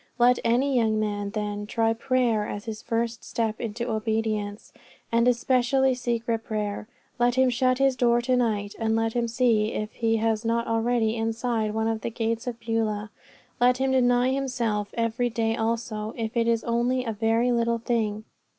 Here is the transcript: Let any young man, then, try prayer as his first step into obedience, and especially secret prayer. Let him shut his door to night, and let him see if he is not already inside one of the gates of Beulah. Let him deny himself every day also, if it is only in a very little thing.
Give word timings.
Let 0.17 0.39
any 0.43 0.75
young 0.75 0.99
man, 0.99 1.29
then, 1.29 1.67
try 1.67 1.93
prayer 1.93 2.47
as 2.47 2.65
his 2.65 2.81
first 2.81 3.23
step 3.23 3.61
into 3.61 3.87
obedience, 3.91 4.73
and 5.11 5.27
especially 5.27 5.93
secret 5.93 6.43
prayer. 6.43 6.87
Let 7.19 7.35
him 7.35 7.51
shut 7.51 7.77
his 7.77 7.95
door 7.95 8.19
to 8.21 8.35
night, 8.35 8.73
and 8.79 8.95
let 8.95 9.13
him 9.13 9.27
see 9.27 9.73
if 9.73 9.91
he 9.91 10.17
is 10.17 10.43
not 10.43 10.65
already 10.65 11.15
inside 11.15 11.75
one 11.75 11.87
of 11.87 12.01
the 12.01 12.09
gates 12.09 12.47
of 12.47 12.59
Beulah. 12.59 13.11
Let 13.59 13.77
him 13.77 13.91
deny 13.91 14.31
himself 14.31 14.89
every 14.95 15.29
day 15.29 15.55
also, 15.55 16.15
if 16.17 16.35
it 16.35 16.47
is 16.47 16.63
only 16.63 17.03
in 17.03 17.09
a 17.09 17.13
very 17.13 17.51
little 17.51 17.77
thing. 17.77 18.23